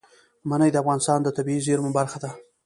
[0.49, 2.31] منی د افغانستان د طبیعي زیرمو برخه ده.